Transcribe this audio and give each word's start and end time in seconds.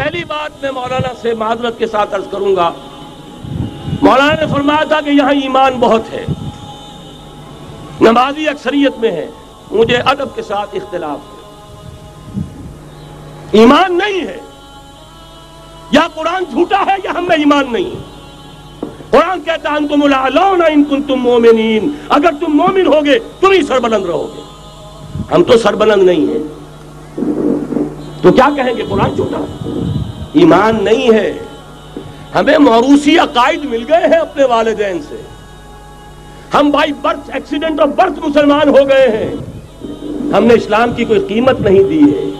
پہلی 0.00 0.24
بات 0.24 0.62
میں 0.62 0.70
مولانا 0.70 1.08
سے 1.22 1.34
معذرت 1.34 1.78
کے 1.78 1.86
ساتھ 1.86 2.14
عرض 2.14 2.24
کروں 2.30 2.56
گا، 2.56 2.72
مولانا 4.02 4.34
نے 4.40 4.46
فرمایا 4.46 4.84
تھا 4.84 5.00
کہ 5.00 5.10
یہاں 5.10 5.32
ایمان 5.32 5.72
بہت 5.80 6.02
ہے، 6.12 6.24
نمازی 8.00 8.48
اکثریت 8.48 8.98
میں 8.98 9.10
ہے، 9.10 9.30
مجھے 9.70 9.96
ادب 9.96 10.34
کے 10.34 10.42
ساتھ 10.42 10.74
اختلاف 10.74 11.18
ہے۔ 11.24 11.40
ایمان 13.52 13.98
نہیں 13.98 14.20
ہے، 14.20 14.38
یا 15.90 16.06
قرآن 16.14 16.44
جھوٹا 16.50 16.80
ہے 16.86 16.96
یا 17.04 17.10
ہم 17.14 17.24
میں 17.28 17.36
ایمان 17.36 17.72
نہیں 17.72 17.90
قرآن 19.10 19.40
کہتا 19.40 19.72
ہے 19.72 19.88
تم 19.88 20.02
ان 20.02 20.84
کن 20.84 21.02
تم 21.02 21.16
مومنین۔ 21.16 21.90
اگر 22.08 22.30
تم 22.40 22.56
مومن 22.56 22.86
ہوگے، 22.86 23.18
تم 23.40 23.50
ہی 23.50 23.62
سربلند 23.62 24.04
رہو 24.06 24.26
گے۔ 24.34 24.42
ہم 25.34 25.44
تو 25.44 25.58
سربلند 25.58 26.02
نہیں 26.02 26.26
ہیں۔ 26.32 26.59
تو 28.22 28.32
کیا 28.32 28.48
کہیں 28.56 28.76
گے؟ 28.76 28.82
قرآن 28.88 29.14
جھوٹا 29.14 29.38
ایمان 30.32 30.84
نہیں 30.84 31.14
ہے۔ 31.14 31.38
ہمیں 32.34 32.58
موروثی 32.58 33.18
عقائد 33.18 33.64
مل 33.64 33.84
گئے 33.88 34.06
ہیں 34.06 34.18
اپنے 34.18 34.44
والدین 34.44 35.02
سے۔ 35.08 35.22
ہم 36.54 36.70
by 36.70 36.92
birth 36.92 37.30
accident 37.32 37.80
of 37.80 37.88
birth 37.88 38.28
مسلمان 38.28 38.68
ہو 38.68 38.88
گئے 38.88 39.08
ہیں۔ 39.08 39.34
ہم 40.32 40.44
نے 40.44 40.54
اسلام 40.54 40.92
کی 40.92 41.04
کوئی 41.04 41.20
قیمت 41.20 41.60
نہیں 41.60 41.82
دی 41.82 42.02
ہے۔ 42.02 42.30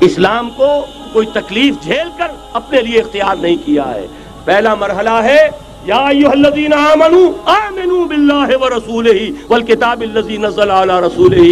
اسلام 0.00 0.50
کو 0.50 0.86
کوئی 1.12 1.26
تکلیف 1.26 1.74
جھیل 1.82 2.08
کر 2.18 2.26
اپنے 2.52 2.80
لیے 2.80 3.00
اختیار 3.00 3.36
نہیں 3.36 3.56
کیا 3.64 3.94
ہے۔ 3.94 4.06
پہلا 4.44 4.74
مرحلہ 4.74 5.20
ہے، 5.24 5.48
یا 5.84 5.96
ایوہ 5.96 6.30
الذین 6.30 6.72
آمنوا 6.72 7.30
آمنوا 7.44 8.06
باللہ 8.06 8.56
ورسولہ 8.60 9.30
والکتاب 9.48 10.00
الذی 10.00 10.36
نزل 10.36 10.70
علی 10.70 11.06
رسولہ۔ 11.06 11.42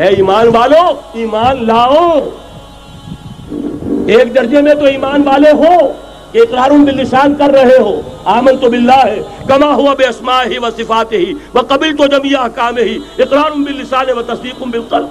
اے 0.00 0.06
ایمان 0.06 0.48
والو، 0.48 1.00
ایمان 1.12 1.66
لاؤ۔ 1.66 2.20
ایک 4.14 4.34
درجے 4.34 4.60
میں 4.62 4.74
تو 4.74 4.84
ایمان 4.84 5.22
والے 5.28 5.50
ہو 5.60 5.76
کہ 6.32 6.38
اقرار 6.38 6.70
باللسان 6.84 7.34
کر 7.34 7.50
رہے 7.54 7.78
ہو 7.78 8.00
آمن 8.36 8.56
تو 8.60 8.70
باللہ 8.70 9.04
ہے 9.04 9.20
کما 9.48 9.74
ہوا 9.74 9.94
بے 9.98 10.06
اسماء 10.06 10.42
ہی 10.50 10.58
و 10.58 10.70
صفات 10.76 11.12
ہی 11.12 11.32
و 11.54 11.60
قبل 11.68 11.96
تو 11.96 12.06
جمعیہ 12.06 12.36
احکام 12.36 12.76
ہی 12.78 12.98
اقرار 13.18 13.50
باللسان 13.50 14.10
و 14.16 14.22
تصدیق 14.22 14.62
بالقلب۔ 14.62 15.08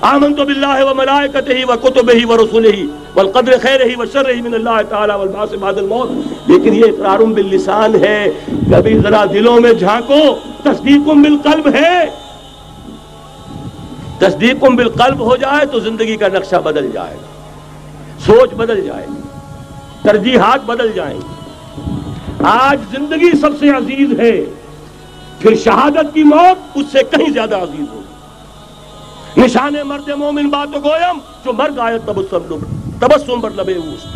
آمن 0.00 0.34
تو 0.34 0.44
باللہ 0.44 0.84
و 0.84 0.94
ملائکت 0.94 1.48
ہی 1.48 1.64
و 1.64 1.76
کتب 1.82 2.10
ہی 2.14 2.24
و 2.24 2.36
رسول 2.36 2.64
ہی 2.74 2.86
والقدر 3.14 3.58
خیر 3.62 3.80
ہی 3.80 3.94
و 3.98 4.04
شر 4.12 4.30
ہی 4.30 4.40
من 4.40 4.54
اللہ 4.54 4.80
تعالی 4.88 5.12
والباس 5.12 5.54
بعد 5.60 5.78
الموت۔ 5.78 6.10
لیکن 6.50 6.74
یہ 6.74 6.84
اقرار 6.84 7.18
باللسان 7.18 7.94
ہے، 8.04 8.30
کبھی 8.70 8.98
ذرا 8.98 9.24
دلوں 9.32 9.60
میں 9.60 9.72
جھانکو، 9.72 10.22
تصدیق 10.62 11.08
بالقلب 11.08 11.68
ہے۔ 11.74 12.04
تصدیق 14.18 14.64
بالقلب 14.64 15.20
ہو 15.20 15.36
جائے 15.36 15.66
تو 15.66 15.80
زندگی 15.80 16.16
کا 16.16 16.28
نقشہ 16.28 16.56
بدل 16.56 16.90
جائے 16.92 17.14
گا۔ 17.14 17.33
سوچ 18.18 18.54
بدل 18.54 18.80
جائے، 18.80 19.06
ترجیحات 20.02 20.64
بدل 20.64 20.92
جائیں۔ 20.92 21.18
آج 22.42 22.78
زندگی 22.90 23.30
سب 23.40 23.58
سے 23.60 23.70
عزیز 23.70 24.18
ہے، 24.20 24.44
پھر 25.38 25.54
شہادت 25.54 26.14
کی 26.14 26.22
موت 26.22 26.56
اس 26.74 26.86
سے 26.92 26.98
کہیں 27.10 27.30
زیادہ 27.32 27.56
عزیز 27.56 27.86
ہوگی 27.92 29.42
نشان 29.42 29.74
مرد 29.84 30.08
مومن 30.08 30.48
بات 30.48 30.74
گویم 30.84 31.18
جو 31.44 31.52
مر 31.52 31.70
گائے 31.76 31.98
تبسم 33.00 33.40
پر 33.40 33.50
لبے 33.50 33.74
اس 33.74 34.06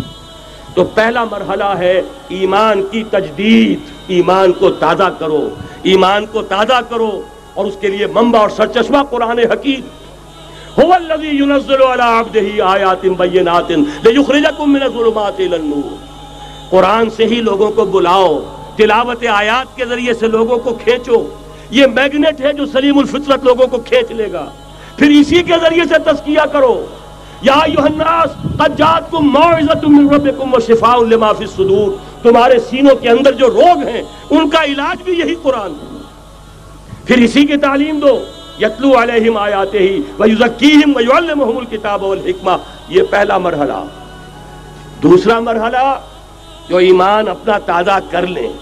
تو 0.74 0.84
پہلا 0.84 1.24
مرحلہ 1.24 1.70
ہے 1.78 2.00
ایمان 2.28 2.82
کی 2.91 3.02
تجدید۔ 3.10 3.78
ایمان 4.06 4.52
کو 4.52 4.70
تازہ 4.70 5.08
کرو، 5.19 5.48
ایمان 5.82 6.26
کو 6.26 6.42
تازہ 6.42 6.80
کرو 6.88 7.10
اور 7.54 7.66
اس 7.66 7.76
کے 7.80 7.88
لیے 7.88 8.06
منبع 8.06 8.41
اور 8.41 8.48
سرچشمہ 8.48 9.02
قرآن 9.10 9.38
حقیق 9.38 9.80
هو 10.83 10.93
الذي 10.93 11.29
ينزل 11.29 11.83
على 11.83 12.03
عبده 12.03 12.71
آیات 12.71 13.07
بینات 13.07 13.71
لیخرجکم 13.71 14.73
من 14.73 14.83
الظلمات 14.83 15.41
الى 15.41 15.55
النور. 15.55 15.95
قرآن 16.71 17.11
سے 17.11 17.25
ہی 17.25 17.34
لوگوں 17.34 17.71
کو 17.71 17.84
بلاؤ، 17.84 18.39
تلاوت 18.77 19.25
آیات 19.33 19.77
کے 19.77 19.84
ذریعے 19.84 20.15
سے 20.15 20.27
لوگوں 20.27 20.59
کو 20.59 20.75
کھینچو۔ 20.75 21.27
یہ 21.71 21.87
میگنیٹ 21.87 22.41
ہے 22.41 22.53
جو 22.53 22.67
سلیم 22.67 22.99
الفطرت 22.99 23.44
لوگوں 23.44 23.67
کو 23.67 23.78
کھینچ 23.78 24.11
لے 24.11 24.33
گا۔ 24.33 24.50
پھر 24.97 25.11
اسی 25.11 25.43
کے 25.43 25.53
ذریعے 25.62 25.84
سے 25.84 25.94
تذکیہ 26.05 26.41
کرو۔ 26.53 26.87
یا 27.43 27.53
ایوہ 27.53 27.83
الناس، 27.83 28.59
قد 28.59 28.78
جاتکم 28.78 29.31
موعظت 29.31 29.84
من 29.84 30.09
ربکم 30.09 30.55
و 30.55 30.61
شفاء 30.61 30.97
لما 30.97 31.33
فی 31.33 31.44
الصدور۔ 31.44 31.91
تمہارے 32.22 32.59
سینوں 32.59 32.97
کے 32.97 33.09
اندر 33.09 33.33
جو 33.33 33.49
روگ 33.49 33.88
ہیں، 33.88 34.03
ان 34.31 34.50
کا 34.50 34.65
علاج 34.65 35.03
بھی 35.03 35.12
یہی 35.12 35.34
قرآن۔ 35.43 35.72
پھر 37.05 37.19
اسی 37.19 37.47
کی 37.47 37.56
تعلیم 37.56 37.99
دو۔ 37.99 38.21
یتلو 38.60 39.02
علیہم 39.02 39.36
آیاتے 39.36 39.78
ہی 39.78 40.02
ویزکیہم 40.19 40.96
ویعلمہم 40.96 41.56
الکتاب 41.56 42.02
والحکمہ۔ 42.02 42.50
یہ 42.88 43.02
پہلا 43.10 43.38
مرحلہ۔ 43.38 43.84
دوسرا 45.02 45.41
مرحلہ 45.41 46.00
جو 46.69 46.76
ایمان 46.76 47.28
اپنا 47.28 47.58
تازہ 47.58 47.98
کر 48.10 48.26
لیں 48.26 48.52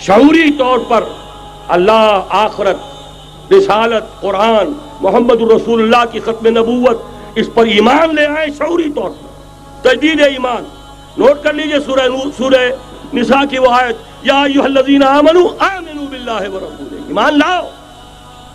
شعوری 0.00 0.50
طور 0.58 0.78
پر 0.88 1.04
اللہ 1.68 2.20
آخرت، 2.28 2.76
رسالت، 3.52 4.20
قرآن، 4.20 4.72
محمد 5.00 5.42
الرسول 5.42 5.82
اللہ 5.82 6.10
کی 6.12 6.20
ختم 6.20 6.46
نبوت، 6.46 7.02
اس 7.34 7.50
پر 7.54 7.66
ایمان 7.66 8.14
لے 8.14 8.26
آئیں 8.26 8.50
شعوری 8.58 8.92
طور 8.92 9.10
پر۔ 9.10 9.28
تجدید 9.82 10.20
ایمان۔ 10.20 10.64
نوٹ 11.18 11.42
کر 11.42 11.52
لیجیے 11.52 11.80
سورہ 11.80 12.08
سورہ 12.36 12.70
نساء 13.14 13.44
کی 13.50 13.58
وہ 13.58 13.70
آیت، 13.70 13.96
یا 14.22 14.42
ایوہ 14.42 14.64
الذین 14.64 15.02
آمنوا 15.02 15.76
آمنوا 15.76 16.06
باللہ 16.10 16.54
ورسولہ 16.54 17.02
ایمان 17.06 17.38
لاؤ۔ 17.38 17.68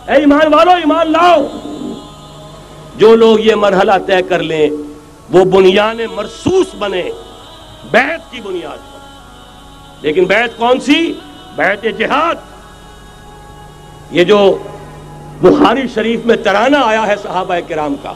اے 0.08 0.14
ایمان 0.14 0.54
والو، 0.54 0.72
ایمان 0.72 1.12
لاؤ۔ 1.12 1.48
جو 2.96 3.16
لوگ 3.16 3.40
یہ 3.40 3.56
مرحلہ 3.56 3.92
طے 4.08 4.22
کر 4.22 4.44
لیں، 4.44 4.70
وہ 5.32 5.46
بنیاد 5.46 5.96
مرسوس 6.12 6.68
بنے۔ 6.80 7.04
بیعت 7.92 8.32
کی 8.32 8.42
بنیاد 8.42 8.78
پر۔ 8.78 8.98
لیکن 10.02 10.26
بیعت 10.26 10.58
کون 10.58 10.80
سی؟ 10.80 11.14
بیعت 11.56 11.86
جہاد۔ 12.00 12.36
یہ 14.12 14.24
جو 14.24 14.58
بخاری 15.42 15.88
شریف 15.94 16.20
میں 16.26 16.36
ترانہ 16.36 16.78
آیا 16.84 17.08
ہے 17.08 17.16
صحابہ 17.24 17.56
کرام 17.68 17.96
کا۔ 18.04 18.14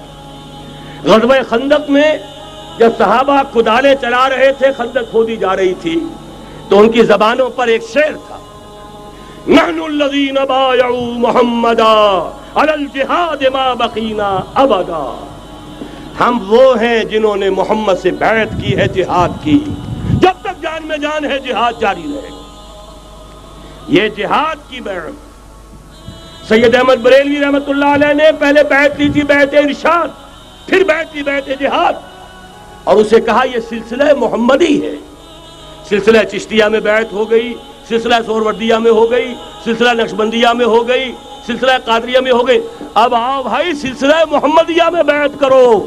غزوہ 1.04 1.36
خندق 1.50 1.90
میں 1.90 2.18
جب 2.78 2.92
صحابہ 2.98 3.42
کدالے 3.54 3.96
چلا 4.02 4.30
رہے 4.30 4.54
تھے، 4.54 4.68
خندق 4.78 5.12
کھودی 5.12 5.36
جا 5.36 5.56
رہی 5.56 5.74
تھی، 5.74 6.00
تو 6.70 6.80
ان 6.80 6.92
کی 6.92 7.04
زبانوں 7.04 7.50
پر 7.50 7.68
ایک 7.68 7.84
شعر 7.94 8.12
تھا۔ 8.28 8.40
نحن 9.48 9.80
الذين 9.80 10.38
بايعوا 10.50 11.14
محمدا 11.18 12.32
على 12.56 12.72
الجهاد 12.72 13.44
ما 13.54 13.74
بقينا 13.74 14.40
ابدا 14.54 15.26
ہم 16.20 16.46
وہ 16.48 16.82
ہیں 16.82 17.04
جنہوں 17.04 17.36
نے 17.36 17.50
محمد 17.50 17.94
سے 18.02 18.12
بیعت 18.12 18.62
کی 18.62 18.78
ہے، 18.78 18.88
جہاد 18.88 19.30
کی۔ 19.44 19.60
جب 20.10 20.42
تک 20.42 20.62
جان 20.62 20.88
میں 20.88 20.98
جان 20.98 21.26
ہے، 21.26 21.40
جہاد 21.40 21.74
جاری 21.80 22.02
رہے۔ 22.04 22.30
گا 22.30 22.64
یہ 23.88 24.10
جہاد 24.10 24.70
کی 24.70 24.82
بیعت 24.82 25.12
سید 26.48 26.76
احمد 26.76 26.96
بریلوی 26.96 27.46
رحمت 27.46 27.70
اللہ 27.70 27.86
علیہ 27.86 28.14
نے 28.14 28.24
پہلے 28.40 28.64
بیعت 28.64 29.00
لی 29.00 29.10
تھی 29.10 29.24
بیعت 29.24 29.54
ارشاد۔ 29.54 30.08
پھر 30.70 30.84
بیعت 30.84 31.16
لی 31.16 31.24
بیعت 31.24 31.60
جہاد۔ 31.60 31.94
اور 32.84 32.96
اسے 32.96 33.22
کہا، 33.22 33.44
یہ 33.56 33.60
سلسلہ 33.70 34.04
محمدی 34.18 34.86
ہے۔ 34.86 34.96
سلسلہ 35.90 36.24
چشتیہ 36.24 36.66
میں 36.66 36.80
بیعت 36.80 37.14
ہو 37.14 37.32
گئی۔ 37.32 37.54
سلسلہ 37.88 38.16
سوروردیہ 38.26 38.76
میں 38.76 38.92
ہو 38.92 39.12
گئی، 39.12 39.36
سلسلہ 39.64 40.02
نقشبندیہ 40.02 40.48
میں 40.56 40.66
ہو 40.66 40.88
گئی، 40.88 41.12
سلسلہ 41.46 41.72
قادریہ 41.86 42.20
میں 42.20 42.32
ہو 42.32 42.48
گئی۔ 42.48 42.62
اب 42.94 43.16
آؤ 43.16 43.44
بھائی، 43.44 43.74
سلسلہ 43.74 44.16
محمدیہ 44.32 44.90
میں 44.92 45.04
بیعت 45.04 45.40
کرو۔ 45.40 45.86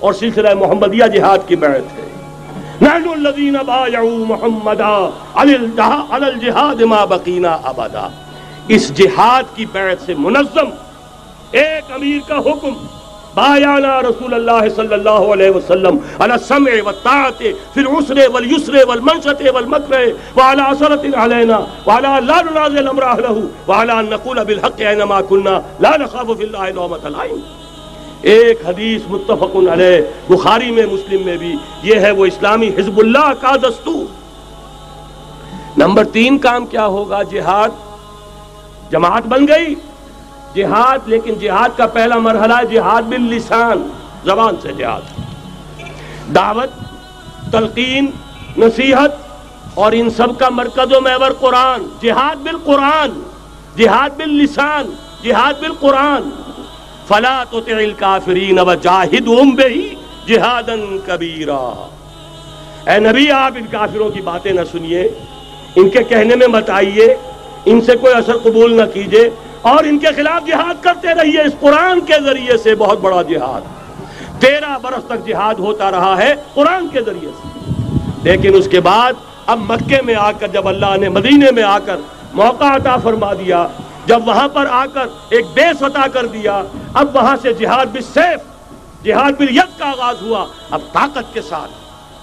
اور 0.00 0.12
سلسلہ 0.12 0.54
محمدیہ 0.54 1.04
جہاد 1.04 1.38
کی 1.46 1.56
بیعت 1.56 1.98
ہے۔ 1.98 2.08
نحن 2.80 3.08
الذین 3.08 3.56
بایعوا 3.66 4.24
محمدا 4.28 5.10
علی 5.34 5.54
الجہاد 6.10 6.82
ما 6.82 7.04
بقینا 7.04 7.58
ابدا۔ 7.62 8.08
اس 8.68 8.94
جہاد 8.94 9.56
کی 9.56 9.66
بیعت 9.72 10.06
سے 10.06 10.14
منظم 10.18 10.68
ایک 11.50 11.92
امیر 11.92 12.28
کا 12.28 12.38
حکم 12.38 12.86
بایانا 13.34 14.00
رسول 14.02 14.34
اللہ 14.34 14.68
صلی 14.76 14.94
اللہ 14.94 15.32
علیہ 15.34 15.50
وسلم 15.50 15.96
علی 16.18 16.32
السمع 16.32 16.70
والطاعت 16.84 17.38
فی 17.74 17.80
العسر 17.80 18.18
والیسر 18.32 18.74
والمنشط 18.88 19.42
والمکر 19.54 19.94
وعلى 20.36 20.62
اثرت 20.66 21.06
علینا 21.14 21.60
وعلى 21.86 22.26
لا 22.26 22.40
ننازع 22.40 22.78
الامر 22.78 23.02
اہلہ 23.02 23.38
وعلى 23.68 23.92
ان 23.92 24.06
نقول 24.10 24.44
بالحق 24.46 24.80
اینما 24.80 25.20
کننا 25.20 25.60
لا 25.80 25.96
نخاف 25.96 26.26
فی 26.38 26.44
اللہ 26.44 26.70
نومت 26.74 27.06
العین 27.06 27.40
ایک 28.22 28.60
حدیث 28.66 29.02
متفق 29.08 29.56
علیہ 29.72 30.00
بخاری 30.28 30.70
میں 30.70 30.86
مسلم 30.86 31.22
میں 31.24 31.36
بھی 31.36 31.56
یہ 31.82 31.94
ہے، 31.94 32.10
وہ 32.10 32.26
اسلامی 32.26 32.68
حزب 32.68 32.98
اللہ 32.98 33.32
کا 33.40 33.56
دستور۔ 33.56 34.04
نمبر 35.76 36.04
تین 36.04 36.38
کام 36.38 36.66
کیا 36.66 36.86
ہوگا؟ 36.86 37.22
جہاد۔ 37.22 37.68
جماعت 38.90 39.26
بن 39.26 39.48
گئی۔ 39.48 39.74
جہاد، 40.54 40.98
لیکن 41.06 41.34
جہاد 41.34 41.68
کا 41.76 41.86
پہلا 41.86 42.18
مرحلہ 42.18 42.54
ہے 42.54 42.66
جہاد 42.66 43.02
باللسان، 43.02 43.88
زبان 44.24 44.54
سے 44.62 44.72
جہاد۔ 44.72 45.00
دعوت، 46.34 46.70
تلقین، 47.52 48.10
نصیحت 48.58 49.10
اور 49.74 49.92
ان 49.92 50.10
سب 50.10 50.38
کا 50.38 50.48
مرکز 50.48 50.92
و 50.96 51.00
محور 51.00 51.30
قرآن۔ 51.30 51.82
جہاد 52.02 52.36
بالقرآن، 52.36 53.10
جہاد 53.76 54.10
باللسان، 54.16 54.86
جہاد 55.22 55.54
بالقرآن۔ 55.60 56.22
فلا 57.08 57.44
تطع 57.50 57.76
الكافرین 57.76 58.58
وجاہدهم 58.58 59.50
به 59.50 59.80
جہادا 60.26 60.72
کبیرا۔ 61.06 61.88
اے 62.86 62.98
نبی، 62.98 63.30
آپ 63.30 63.52
ان 63.56 63.66
کافروں 63.70 64.10
کی 64.10 64.20
باتیں 64.20 64.52
نہ 64.52 64.60
سنیے۔ 64.72 65.08
ان 65.76 65.90
کے 65.90 66.04
کہنے 66.04 66.36
میں 66.36 66.46
مت 66.46 66.70
آئیے۔ 66.70 67.16
ان 67.64 67.80
سے 67.80 67.96
کوئی 67.96 68.14
اثر 68.14 68.36
قبول 68.38 68.74
نہ 68.74 68.82
کیجیے۔ 68.94 69.30
اور 69.62 69.84
ان 69.84 69.98
کے 69.98 70.06
خلاف 70.06 70.46
جہاد 70.46 70.84
کرتے 70.84 71.08
رہیے۔ 71.08 71.40
اس 71.40 71.52
قرآن 71.60 72.00
کے 72.00 72.14
ذریعے 72.24 72.56
سے 72.56 72.74
بہت 72.74 73.00
بڑا 73.00 73.22
جہاد۔ 73.22 73.60
تیرہ 74.40 74.78
برس 74.82 75.04
تک 75.04 75.26
جہاد 75.26 75.54
ہوتا 75.54 75.90
رہا 75.90 76.18
ہے 76.18 76.34
قرآن 76.54 76.88
کے 76.88 77.02
ذریعے 77.02 77.30
سے۔ 77.42 77.48
لیکن 78.22 78.54
اس 78.54 78.68
کے 78.70 78.80
بعد 78.80 79.12
اب 79.46 79.58
مکے 79.58 80.02
میں 80.02 80.14
آ 80.14 80.32
کر 80.32 80.48
جب 80.48 80.68
اللہ 80.68 80.96
نے 81.00 81.08
مدینے 81.08 81.50
میں 81.50 81.62
آ 81.62 81.78
کر 81.78 81.96
موقع 82.32 82.64
عطا 82.64 82.96
فرما 82.96 83.34
دیا، 83.34 83.66
جب 84.06 84.28
وہاں 84.28 84.48
پر 84.48 84.66
آ 84.70 84.86
کر 84.86 85.06
ایک 85.28 85.46
بیس 85.54 85.82
عطا 85.82 86.06
کر 86.12 86.26
دیا، 86.26 86.62
اب 86.94 87.16
وہاں 87.16 87.36
سے 87.42 87.52
جہاد 87.52 87.86
بالسیف 87.86 88.40
جہاد 89.04 89.32
بالید 89.32 89.78
کا 89.78 89.86
آغاز 89.86 90.22
ہوا۔ 90.22 90.46
اب 90.70 90.80
طاقت 90.92 91.34
کے 91.34 91.42
ساتھ، 91.42 91.70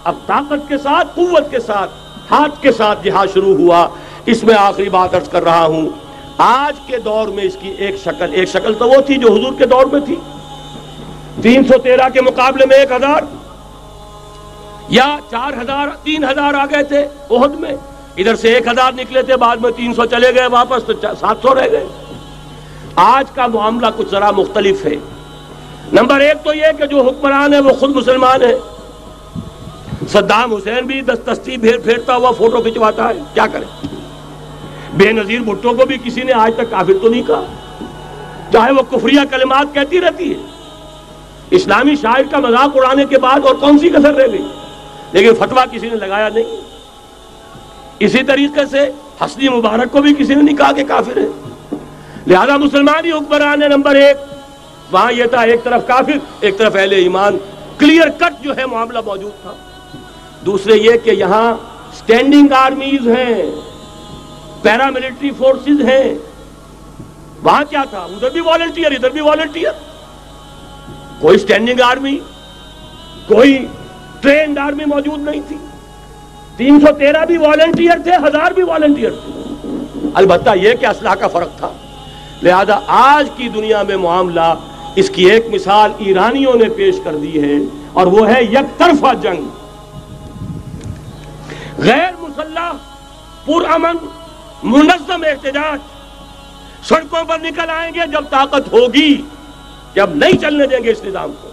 اب 0.04 0.16
طاقت 0.26 0.70
کے 0.70 0.78
ساتھ، 0.78 1.08
قوت 1.16 1.52
کے 1.52 1.60
ساتھ، 1.60 1.92
ہاتھ 2.32 2.62
کے 2.62 2.72
ساتھ 2.72 3.04
جہاد 3.04 3.28
شروع 3.34 3.58
ہوا۔ 3.58 3.88
اس 4.26 4.44
میں 4.44 4.56
آخری 4.56 4.90
بات 4.90 5.14
عرض 5.14 5.30
کر 5.30 5.44
رہا 5.44 5.66
ہوں۔ 5.66 5.90
آج 6.42 6.76
کے 6.86 6.98
دور 6.98 7.28
میں 7.28 7.44
اس 7.44 7.56
کی 7.62 7.70
ایک 7.78 7.96
شکل 8.04 8.34
ایک 8.34 8.50
شکل 8.50 8.74
تو 8.74 8.88
وہ 8.90 9.00
تھی 9.06 9.16
جو 9.18 9.32
حضور 9.34 9.54
کے 9.58 9.66
دور 9.66 9.86
میں 9.86 10.00
تھی۔ 10.00 10.16
تین 11.42 11.64
سو 11.64 11.78
تیرہ 11.78 12.08
کے 12.10 12.22
مقابلے 12.22 12.66
میں 12.66 12.78
ایک 12.78 12.92
ہزار 12.92 13.24
یا 14.90 15.06
چار 15.32 15.54
ہزار، 15.62 15.88
تین 16.04 16.24
ہزار 16.24 16.54
آ 16.54 16.66
گئے 16.66 16.84
تھے 16.84 17.08
عہد 17.30 17.60
میں۔ 17.60 17.76
ادھر 18.18 18.36
سے 18.36 18.54
ایک 18.54 18.68
ہزار 18.68 18.92
نکلے 18.94 19.22
تھے، 19.22 19.38
بعد 19.38 19.58
میں 19.58 19.72
تین 19.72 19.94
سو 19.94 20.06
چلے 20.06 20.34
گئے 20.36 20.48
واپس 20.48 20.84
تو 20.84 20.94
سات 21.20 21.42
سو 21.42 21.56
رہ 21.56 21.68
گئے۔ 21.72 21.86
آج 22.96 23.32
کا 23.36 23.48
معاملہ 23.48 23.88
کچھ 23.98 24.10
ذرا 24.12 24.32
مختلف 24.32 24.86
ہے۔ 24.86 24.96
نمبر 25.94 26.20
ایک 26.20 26.44
تو 26.44 26.54
یہ 26.54 26.72
کہ 26.78 26.86
جو 26.86 27.02
حکمران 27.02 27.54
ہے 27.54 27.60
وہ 27.60 27.74
خود 27.80 27.96
مسلمان 27.96 28.42
ہے 28.42 28.56
صدام 30.12 30.54
حسین 30.54 30.86
بھی 30.86 31.02
دستستی 31.02 31.58
پھیر 31.58 31.78
پھیرتا 31.80 32.16
ہوا 32.16 32.32
فوٹو 32.32 32.62
کھنچواتا 32.62 33.10
ہے۔ 33.10 33.20
کیا 33.34 33.48
کرے 33.48 33.66
بے 35.00 35.12
نظیر 35.12 35.40
بھٹو 35.40 35.70
کو 35.70 35.86
بھی 35.86 35.98
کسی 36.04 36.24
نے 36.24 36.32
آج 36.34 36.52
تک 36.56 36.72
کافر 36.72 36.94
تو 37.02 37.10
نہیں 37.10 37.24
کہا۔ 37.24 37.46
چاہے 38.54 38.72
وہ 38.72 38.82
کفریہ 38.82 39.20
کلمات 39.32 39.66
کہتی 39.74 40.02
رہتی 40.02 40.32
ہے۔ 40.32 40.40
اسلامی 41.50 41.96
شاعر 41.96 42.24
کا 42.32 42.40
مذاق 42.40 42.78
اڑانے 42.78 43.06
کے 43.06 43.18
بعد 43.18 43.40
اور 43.46 43.56
کون 43.56 43.80
سی 43.80 43.90
کسر 43.90 44.14
رہ 44.14 44.28
گئی؟ 44.32 44.48
لیکن 45.12 45.34
فتوا 45.36 45.66
کسی 45.66 45.90
نے 45.90 45.96
لگایا 45.96 46.30
نہیں۔ 46.30 46.44
اسی 48.00 48.24
طریقے 48.24 48.66
سے 48.66 48.92
حسنی 49.26 49.50
مبارک 49.50 49.92
کو 49.92 50.02
بھی 50.02 50.14
کسی 50.14 50.36
نے 50.36 50.42
نہیں 50.42 50.58
کہا 50.58 50.72
کہ 50.72 50.84
کافر 50.84 51.18
ہے۔ 51.18 51.28
لہذا 52.28 52.58
مسلمان 52.58 53.06
ہی 53.06 53.12
حکمران 53.12 53.64
ہے 53.64 53.68
نمبر 53.68 53.96
ایک۔ 53.96 54.18
وہاں 54.92 55.12
یہ 55.12 55.26
تھا 55.26 55.42
ایک 55.42 55.64
طرف 55.64 55.88
کافر، 55.88 56.18
ایک 56.40 56.58
طرف 56.58 56.76
اہل 56.76 56.92
ایمان۔ 56.92 57.38
کلیئر 57.78 58.10
کٹ 58.10 58.44
جو 58.44 58.58
ہے 58.58 58.66
معاملہ 58.66 59.00
موجود 59.06 59.32
تھا۔ 59.42 59.54
دوسرے 60.46 60.78
یہ 60.78 60.92
کہ 61.04 61.10
یہاں 61.10 61.54
سٹینڈنگ 61.98 62.54
آرمیز 62.54 63.08
ہیں۔ 63.08 63.52
پیراملٹری 64.62 65.32
فورسز 65.38 65.82
ہیں۔ 65.90 66.14
وہاں 67.44 67.64
کیا 67.70 67.84
تھا؟ 67.90 68.00
ادھر 68.00 68.30
بھی 68.30 68.42
والنٹیئر 68.42 68.92
ادھر 68.92 69.10
بھی 69.10 69.22
والنٹیئر 69.22 69.72
کوئی 71.20 71.38
سٹینڈنگ 71.38 71.82
آرمی 71.82 72.18
کوئی 73.28 73.58
ٹرینڈ 74.22 74.58
آرمی 74.58 74.86
موجود 74.86 75.20
نہیں 75.20 75.42
تھی۔ 75.48 75.58
تین 76.58 76.80
سو 76.80 76.94
تیرہ 77.00 77.26
بھی 77.26 77.38
والنٹیئر 77.38 77.98
تھے، 78.04 78.16
ہزار 78.26 78.52
بھی 78.52 78.64
والنٹیئر 78.64 79.12
تھے۔ 79.26 79.32
البتہ 80.14 80.56
یہ 80.56 80.74
کہ 80.80 80.86
اسلحہ 80.86 81.16
کا 81.16 81.28
فرق 81.28 81.58
تھا۔ 81.58 81.72
لہذا 82.44 82.80
آج 82.98 83.30
کی 83.38 83.50
دنیا 83.50 83.82
میں 83.84 83.98
معاملہ 83.98 84.54
اس 84.96 85.10
کی 85.10 85.26
ایک 85.32 85.46
مثال 85.52 85.92
ایرانیوں 85.98 86.54
نے 86.54 86.70
پیش 86.76 86.96
کر 87.04 87.16
دی 87.16 87.42
ہے، 87.44 87.58
اور 87.94 88.08
وہ 88.08 88.28
ہے 88.30 88.44
یک 88.44 88.78
طرفہ 88.78 89.14
جنگ۔ 89.22 89.48
غیر 91.78 92.14
مسلح 92.20 92.72
پر 93.46 93.70
امن 93.74 93.98
منظم 94.64 95.24
احتجاج۔ 95.24 95.80
سڑکوں 96.84 97.24
پر 97.24 97.40
نکل 97.40 97.70
آئیں 97.70 97.92
گے 97.94 98.00
جب 98.12 98.24
طاقت 98.30 98.74
ہوگی۔ 98.74 99.22
جب 99.96 100.10
نہیں 100.16 100.38
چلنے 100.42 100.68
دیں 100.68 100.84
گے 100.84 100.92
اس 100.92 101.04
نظام 101.04 101.32
کو۔ 101.42 101.50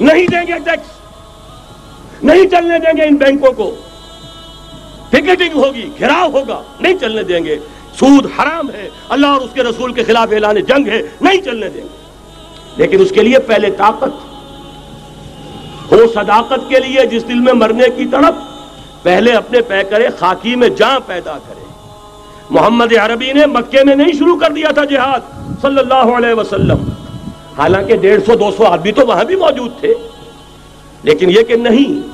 نہیں 0.00 0.26
دیں 0.26 0.46
گے 0.46 0.52
ٹیکس۔ 0.64 0.90
نہیں 2.22 2.46
چلنے 2.50 2.78
دیں 2.78 2.96
گے 2.96 3.02
ان 3.02 3.14
بینکوں 3.16 3.52
کو۔ 3.52 3.74
پکیٹنگ 5.10 5.52
ہوگی 5.54 5.90
گھراؤ 5.98 6.30
ہوگا۔ 6.30 6.62
نہیں 6.80 6.98
چلنے 6.98 7.22
دیں 7.22 7.44
گے۔ 7.44 7.58
سود 7.98 8.26
حرام 8.26 8.70
ہے۔ 8.70 8.88
اللہ 9.08 9.26
اور 9.26 9.40
اس 9.40 9.50
کے 9.54 9.62
رسول 9.62 9.92
کے 9.92 10.04
خلاف 10.04 10.28
اعلان 10.32 10.56
جنگ 10.56 10.88
ہے۔ 10.88 11.02
نہیں 11.20 11.40
چلنے 11.40 11.68
دیں 11.68 11.82
گے۔ 11.82 12.04
لیکن 12.76 13.00
اس 13.00 13.10
کے 13.10 13.22
لیے 13.22 13.38
پہلے 13.38 13.70
طاقت۔ 13.70 14.34
ہو 15.92 16.12
صداقت 16.14 16.68
کے 16.68 16.80
لیے 16.80 17.06
جس 17.06 17.28
دل 17.28 17.40
میں 17.40 17.52
مرنے 17.52 17.84
کی 17.96 18.06
تڑپ۔ 18.06 18.34
پہلے 19.02 19.32
اپنے 19.32 19.60
پہ 19.60 19.82
کرے، 19.82 20.08
خاکی 20.18 20.56
میں 20.56 20.68
جان 20.68 20.96
پیدا 21.06 21.38
کرے۔ 21.38 21.63
محمد 22.50 22.92
عربی 22.92 23.32
نے 23.32 23.46
مکے 23.46 23.84
میں 23.84 23.94
نہیں 23.94 24.12
شروع 24.12 24.38
کر 24.38 24.50
دیا 24.50 24.70
تھا 24.70 24.84
جہاد، 24.84 25.20
صلی 25.62 25.78
اللہ 25.78 26.16
علیہ 26.16 26.34
وسلم۔ 26.34 26.88
حالانکہ 27.58 27.96
ڈیڑھ 27.96 28.24
سو، 28.26 28.34
دو 28.34 28.50
سو 28.50 28.64
آدمی 28.64 28.92
تو 28.92 29.06
وہاں 29.06 29.24
بھی 29.24 29.36
موجود 29.36 29.80
تھے۔ 29.80 29.94
لیکن 31.02 31.30
یہ 31.30 31.42
کہ 31.42 31.56
نہیں، 31.56 32.08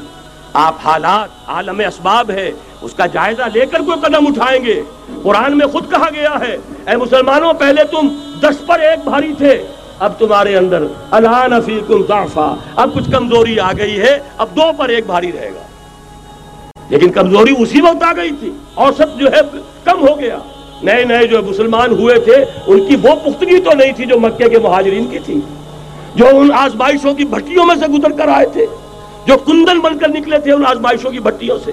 آپ 0.52 0.74
حالات 0.84 1.28
عالم 1.46 1.82
اسباب 1.88 2.30
ہے 2.30 2.50
اس 2.82 2.94
کا 2.94 3.06
جائزہ 3.06 3.42
لے 3.54 3.66
کر 3.66 3.78
کوئی 3.78 4.00
قدم 4.00 4.26
اٹھائیں 4.26 4.64
گے۔ 4.64 4.82
قرآن 5.22 5.58
میں 5.58 5.66
خود 5.66 5.90
کہا 5.90 6.08
گیا 6.14 6.34
ہے، 6.40 6.56
اے 6.86 6.96
مسلمانوں، 6.96 7.52
پہلے 7.52 7.84
تم 7.84 8.08
دس 8.40 8.66
پر 8.66 8.78
ایک 8.78 9.08
بھاری 9.08 9.32
تھے، 9.38 9.66
اب 9.98 10.12
تمہارے 10.18 10.56
اندر 10.56 10.82
الان 11.10 11.60
فیکم 11.60 12.02
ضعفا۔ 12.08 12.54
اب 12.76 12.94
کچھ 12.94 13.10
کمزوری 13.10 13.60
آ 13.60 13.72
گئی 13.72 14.00
ہے، 14.00 14.18
اب 14.38 14.48
دو 14.56 14.70
پر 14.76 14.88
ایک 14.88 15.06
بھاری 15.06 15.32
رہے 15.32 15.50
گا۔ 15.54 15.62
لیکن 16.90 17.12
کمزوری 17.12 17.54
اسی 17.58 17.80
وقت 17.80 18.02
آ 18.02 18.12
گئی 18.16 18.30
تھی۔ 18.40 18.52
اور 18.74 18.92
سب 18.92 19.20
جو 19.20 19.26
ہے 19.26 19.40
کم 19.84 20.08
ہو 20.08 20.18
گیا۔ 20.18 20.38
نئے 20.82 21.04
نئے 21.04 21.26
جو 21.26 21.42
مسلمان 21.42 21.90
ہوئے 21.90 22.20
تھے، 22.20 22.44
ان 22.66 22.86
کی 22.86 22.96
وہ 22.96 23.14
پختگی 23.24 23.60
تو 23.60 23.70
نہیں 23.72 23.92
تھی 23.92 24.06
جو 24.06 24.20
مکے 24.20 24.48
کے 24.48 24.58
مہاجرین 24.58 25.06
کی 25.06 25.18
تھی۔ 25.18 25.40
جو 26.14 26.26
ان 26.32 26.50
آزمائشوں 26.54 27.14
کی 27.14 27.24
بھٹیوں 27.24 27.66
میں 27.66 27.76
سے 27.76 27.86
گزر 27.86 28.12
کر 28.12 28.28
آئے 28.28 28.46
تھے، 28.46 28.66
جو 29.26 29.36
کندن 29.46 29.80
بن 29.80 29.98
کر 29.98 30.08
نکلے 30.08 30.38
تھے 30.38 30.52
ان 30.52 30.66
آزمائشوں 30.66 31.10
کی 31.10 31.18
بھٹیوں 31.18 31.58
سے۔ 31.64 31.72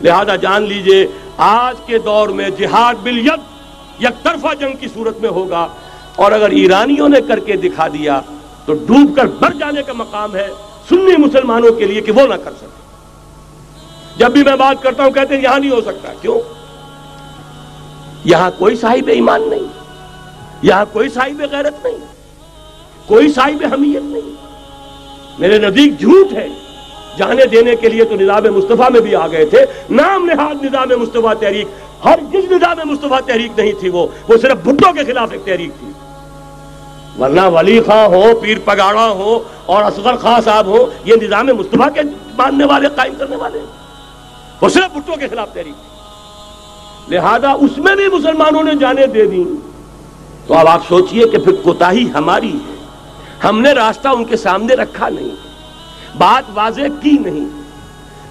لہذا 0.00 0.36
جان 0.36 0.62
لیجیے، 0.62 1.06
آج 1.36 1.74
کے 1.86 1.98
دور 1.98 2.28
میں 2.28 2.50
جہاد 2.50 2.94
بالید 3.02 3.32
یک 4.02 4.24
طرفہ 4.24 4.54
جنگ 4.60 4.76
کی 4.76 4.86
صورت 4.94 5.20
میں 5.20 5.28
ہوگا۔ 5.28 5.68
اور 6.16 6.32
اگر 6.32 6.50
ایرانیوں 6.50 7.08
نے 7.08 7.20
کر 7.20 7.38
کے 7.38 7.52
دکھا 7.52 7.88
دیا، 7.88 8.20
تو 8.64 8.74
ڈوب 8.74 9.16
کر 9.16 9.26
بھر 9.26 9.54
جانے 9.54 9.82
کا 9.82 9.92
مقام 9.92 10.36
ہے۔ 10.36 10.48
سنی 10.88 11.16
مسلمانوں 11.18 11.72
کے 11.72 11.86
لیے 11.86 12.00
کہ 12.00 12.12
وہ 12.12 12.26
نہ 12.26 12.34
کر 12.34 12.52
سکے۔ 12.56 12.83
جب 14.16 14.30
بھی 14.30 14.42
میں 14.42 14.56
بات 14.56 14.82
کرتا 14.82 15.04
ہوں 15.04 15.10
کہتے 15.10 15.36
ہیں 15.36 15.42
یہاں 15.42 15.58
نہیں 15.58 15.70
ہو 15.70 15.80
سکتا۔ 15.80 16.12
کیوں؟ 16.20 16.38
یہاں 18.24 18.50
کوئی 18.58 18.76
صاحب 18.76 19.08
ایمان 19.08 19.42
نہیں۔ 19.48 19.62
یہاں 20.62 20.84
کوئی 20.92 21.08
صاحب 21.08 21.42
غیرت 21.50 21.86
نہیں۔ 21.86 21.96
کوئی 23.06 23.32
صاحب 23.32 23.64
حمیت 23.72 24.02
نہیں۔ 24.02 24.34
میرے 25.38 25.58
نزدیک 25.58 26.00
جھوٹ 26.00 26.32
ہے۔ 26.32 26.48
جانے 27.18 27.46
دینے 27.46 27.76
کے 27.76 27.88
لیے 27.88 28.04
تو 28.04 28.14
نظام 28.14 28.42
مصطفیٰ 28.42 28.90
میں 28.90 29.00
بھی 29.00 29.16
آ 29.16 29.26
گئے 29.26 29.46
تھے۔ 29.46 29.58
نام 29.90 30.24
نہاد 30.24 30.64
نظام 30.64 30.88
مصطفیٰ 31.00 31.34
تحریک۔ 31.40 31.68
ہر 32.04 32.18
جس 32.32 32.50
نظام 32.50 32.88
مصطفیٰ 32.88 33.20
تحریک 33.26 33.58
نہیں 33.58 33.72
تھی 33.80 33.88
وہ۔ 33.88 34.06
وہ 34.28 34.36
صرف 34.36 34.56
بھٹو 34.56 34.92
کے 34.92 35.04
خلاف 35.04 35.28
ایک 35.32 35.44
تحریک 35.44 35.70
تھی۔ 35.78 35.92
ورنہ 37.18 37.40
ولی 37.40 37.80
خاں 37.80 38.06
ہو، 38.06 38.40
پیر 38.42 38.58
پگاڑا 38.64 39.08
ہو 39.08 39.38
اور 39.66 39.82
اصغر 39.82 40.16
خاں 40.16 40.40
صاحب 40.40 40.66
ہو 40.66 40.86
یہ 41.04 41.14
نظام 41.22 41.46
مصطفیٰ 41.46 41.94
کے 41.94 42.00
باندھنے 42.36 42.64
والے، 42.64 42.88
قائم 42.96 43.14
کرنے 43.18 43.36
والے 43.36 43.58
وہ 44.60 44.68
صرف 44.68 44.92
بھٹو 44.92 45.12
کے 45.20 45.28
خلاف 45.28 45.52
تحریک۔ 45.52 45.94
لہذا 47.12 47.50
اس 47.52 47.78
میں 47.78 47.96
بھی 47.96 48.08
مسلمانوں 48.08 48.62
نے 48.62 48.74
جانے 48.74 49.06
دے 49.06 49.26
دی 49.26 49.44
تو 50.46 50.54
اب 50.54 50.68
آپ 50.68 50.82
سوچئے 50.88 51.28
کہ 51.28 51.38
پھر 51.38 51.52
کوتاہی 51.52 52.10
ہماری 52.14 52.52
ہے۔ 52.52 52.74
ہم 53.44 53.60
نے 53.60 53.72
راستہ 53.72 54.08
ان 54.08 54.24
کے 54.24 54.36
سامنے 54.36 54.74
رکھا 54.74 55.08
نہیں۔ 55.08 55.30
بات 56.18 56.50
واضح 56.54 56.80
کی 57.02 57.10
نہیں۔ 57.10 57.48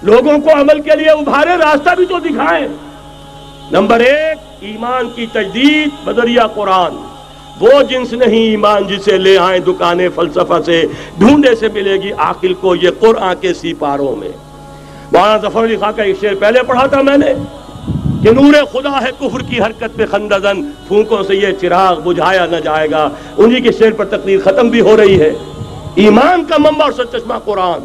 لوگوں 0.02 0.38
کو 0.38 0.52
عمل 0.60 0.80
کے 0.80 0.96
لیے 0.96 1.10
ابھارے 1.10 1.50
راستہ 1.50 1.90
بھی 1.96 2.06
تو 2.06 2.18
دکھائیں۔ 2.18 2.68
نمبر 3.70 4.00
ایک، 4.00 4.38
ایمان 4.60 5.10
کی 5.10 5.26
تجدید، 5.32 5.88
بدریہ 6.04 6.40
قرآن۔ 6.54 6.96
وہ 7.60 7.82
جنس 7.82 8.12
نہیں 8.12 8.40
ایمان 8.40 8.86
جسے 8.86 9.18
لے 9.18 9.38
آئیں 9.38 9.60
دکانیں 9.60 10.08
فلسفہ 10.14 10.62
سے، 10.66 10.82
ڈھونڈے 11.18 11.54
سے 11.54 11.68
ملے 11.68 11.94
گی، 11.94 12.12
عاقل 12.12 12.54
کو 12.54 12.76
یہ 12.76 12.90
قرآن 13.00 13.36
کے 13.40 13.54
سیپاروں 13.54 14.16
میں۔ 14.16 14.28
مولانا 15.12 15.48
ظفر 15.48 15.64
علی 15.64 15.76
خان 15.76 15.92
کا 15.96 16.02
ایک 16.02 16.20
شعر 16.20 16.34
پہلے 16.34 16.62
پڑھا 16.62 16.86
تھا 16.86 17.02
میں 17.02 17.16
نے 17.16 17.34
کہ 18.22 18.30
نور 18.30 18.52
خدا 18.72 19.02
ہے 19.02 19.10
کفر 19.20 19.40
کی 19.40 19.60
حرکت 19.60 19.96
پہ 19.96 20.06
خندزن 20.06 20.70
پھونکوں 20.88 21.22
سے 21.22 21.36
یہ 21.36 21.46
چراغ 21.60 22.00
بجھایا 22.00 22.46
نہ 22.46 22.56
جائے 22.56 22.90
گا۔ 22.90 23.08
انہی 23.36 23.60
کے 23.60 23.72
شعر 23.72 23.90
پر 23.90 24.04
تقریر 24.04 24.40
ختم 24.40 24.68
بھی 24.68 24.80
ہو 24.80 24.96
رہی 24.96 25.20
ہے۔ 25.20 25.32
ایمان 25.94 26.44
کا 26.44 26.56
منبع 26.58 26.84
اور 26.84 26.92
سچشمہ 26.92 27.34
قرآن۔ 27.44 27.80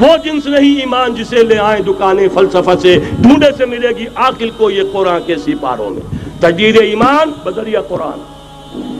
وہ 0.00 0.16
جنس 0.24 0.46
نہیں 0.46 0.80
ایمان 0.80 1.14
جسے 1.14 1.44
لے 1.44 1.58
آئیں 1.58 1.82
دکانیں 1.82 2.28
فلسفہ 2.34 2.70
سے، 2.82 2.98
ڈھونڈے 3.20 3.46
سے 3.56 3.66
ملے 3.66 3.88
گی 3.88 4.06
عاقل 4.14 4.50
کو 4.50 4.70
یہ 4.70 4.82
قرآن 4.92 5.22
کے 5.26 5.36
سپاروں 5.36 5.90
میں۔ 5.90 6.02
تجدید 6.40 6.80
ایمان 6.80 7.30
بدریہ 7.44 7.78
قرآن۔ 7.88 8.20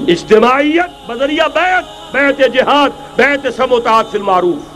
اجتماعیت 0.08 1.10
بدریہ 1.10 1.42
بیعت۔ 1.54 1.84
بیت 2.12 2.54
جہاد 2.54 2.90
بیت 3.16 3.46
سموتات 3.56 4.12
فی 4.12 4.18
المعروف۔ 4.18 4.74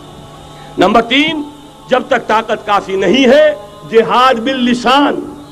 نمبر 0.79 1.03
تین 1.03 1.43
جب 1.91 2.03
تک 2.09 2.27
طاقت 2.27 2.67
کافی 2.67 2.97
نہیں 2.97 3.29
ہے، 3.29 3.55
جہاد 3.91 4.35
باللسان۔ 4.35 5.43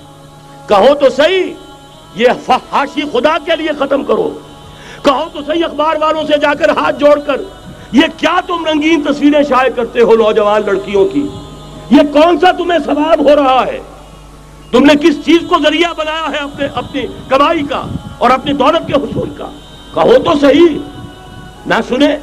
کہو 0.69 0.95
تو 0.95 1.09
صحیح، 1.09 1.55
یہ 2.15 2.29
فحاشی 2.47 3.01
خدا 3.13 3.39
کے 3.45 3.57
لیے 3.57 3.69
ختم 3.79 4.05
کرو۔ 4.05 4.39
کہو 5.03 5.25
تو 5.33 5.39
صحیح، 5.47 5.65
اخبار 5.65 5.97
والوں 6.01 6.23
سے 6.25 6.39
جا 6.39 6.55
کر 6.55 6.69
ہاتھ 6.69 6.97
جوڑ 6.99 7.21
کر۔ 7.21 7.41
یہ 7.93 8.03
کیا 8.17 8.41
تم 8.47 8.67
رنگین 8.67 9.03
تصویریں 9.03 9.43
شائع 9.43 9.71
کرتے 9.71 10.01
ہو 10.01 10.17
نوجوان 10.17 10.63
لڑکیوں 10.67 11.05
کی؟ 11.05 11.29
یہ 11.91 12.01
کون 12.13 12.39
سا 12.39 12.53
تمہیں 12.53 12.79
ثواب 12.85 13.31
ہو 13.31 13.37
رہا 13.37 13.67
ہے؟ 13.67 13.81
تم 14.71 14.85
نے 14.85 14.95
کس 14.95 15.25
چیز 15.25 15.39
کو 15.49 15.57
ذریعہ 15.65 15.93
بنایا 15.97 16.31
ہے 16.31 16.37
اپنے، 16.37 16.67
اپنی 16.75 17.07
کمائی 17.29 17.63
کا 17.63 17.87
اور 18.19 18.31
اپنی 18.31 18.53
دولت 18.53 18.87
کے 18.87 18.93
حصول 18.93 19.31
کا؟ 19.31 19.47
کہو 19.95 20.13
تو 20.25 20.39
صحیح۔ 20.41 20.79
نہ 21.67 21.75
سنے 21.89 22.19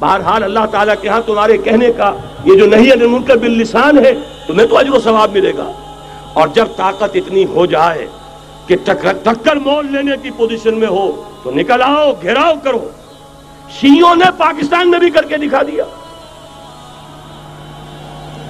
بہرحال 0.00 0.42
اللہ 0.42 0.66
تعالیٰ 0.72 0.94
کے 1.00 1.08
ہاں 1.08 1.20
تمہارے 1.26 1.58
کہنے 1.58 1.92
کا 1.92 2.12
یہ 2.44 2.58
جو 2.58 2.66
نہیں 2.66 2.90
ہے 2.90 3.06
منکر 3.06 3.36
باللسان 3.36 4.04
ہے، 4.04 4.12
تمہیں 4.46 4.66
تو 4.66 4.78
اجر 4.78 4.90
و 4.90 5.00
ثواب 5.00 5.32
ملے 5.32 5.52
گا۔ 5.58 5.72
اور 6.32 6.48
جب 6.48 6.66
طاقت 6.76 7.10
اتنی 7.14 7.44
ہو 7.44 7.66
جائے 7.66 8.06
کہ 8.66 8.76
ٹکر 9.22 9.56
مول 9.56 9.92
لینے 9.92 10.12
کی 10.22 10.30
پوزیشن 10.30 10.78
میں 10.78 10.88
ہو، 10.88 11.22
تو 11.42 11.50
نکل 11.50 11.82
آؤ، 11.82 12.12
گھیراؤ 12.22 12.52
کرو۔ 12.64 12.90
شیوں 13.70 14.14
نے 14.14 14.24
پاکستان 14.38 14.90
میں 14.90 14.98
بھی 14.98 15.10
کر 15.10 15.22
کے 15.22 15.36
دکھا 15.36 15.62
دیا۔ 15.62 15.84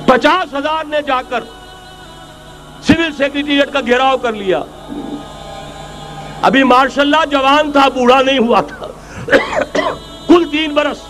پچاس 0.07 0.55
ہزار 0.55 0.85
نے 0.85 1.03
جا 1.07 1.23
کر 1.23 1.41
سول 2.87 3.13
سیکریٹریٹ 3.17 3.73
کا 3.73 3.81
گھیراؤ 3.81 4.17
کر 4.17 4.33
لیا۔ 4.33 4.63
ابھی 6.43 6.63
مارشاء 6.65 7.03
اللہ 7.03 7.25
جوان 7.31 7.73
تھا، 7.73 7.89
بوڑھا 7.89 8.23
نہیں 8.23 8.39
ہوا 8.39 8.61
تھا۔ 8.61 8.87
کل 10.29 10.45
تین 10.51 10.75
برس 10.75 11.08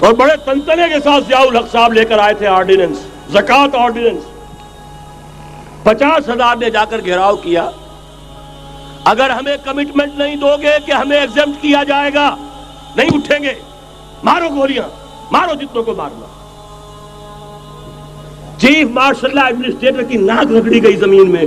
اور 0.00 0.12
بڑے 0.12 0.36
تنتنے 0.44 0.88
کے 0.88 1.00
ساتھ 1.04 1.24
ضیاء 1.28 1.40
الحق 1.40 1.70
صاحب 1.72 1.92
لے 1.92 2.04
کر 2.04 2.18
آئے 2.18 2.34
تھے 2.34 2.46
آرڈیننس 2.46 2.98
زکات 3.32 3.74
آرڈیننس 3.74 4.24
پچاس 5.82 6.28
ہزار 6.28 6.56
نے 6.56 6.70
جا 6.70 6.84
کر 6.84 7.04
گھیراؤ 7.04 7.36
کیا۔ 7.36 7.70
اگر 9.04 9.30
ہمیں 9.30 9.56
کمٹمنٹ 9.64 10.18
نہیں 10.18 10.36
دو 10.36 10.56
گے 10.62 10.72
کہ 10.86 10.92
ہمیں 10.92 11.16
ایگزمٹ 11.16 11.62
کیا 11.62 11.82
جائے 11.84 12.10
گا، 12.14 12.36
نہیں 12.96 13.08
اٹھیں 13.14 13.42
گے۔ 13.42 13.52
مارو 14.24 14.48
گولیاں، 14.48 14.88
مارو 15.32 15.54
جتنوں 15.54 15.82
کو 15.82 15.94
مارنا 15.94 16.26
چیف 18.58 18.88
مارشل 18.90 19.26
اللہ 19.26 19.40
ایڈمنسٹریٹر 19.40 20.02
کی 20.02 20.18
ناک 20.18 20.52
رگڑی 20.52 20.82
گئی 20.82 20.96
زمین 20.96 21.30
میں۔ 21.30 21.44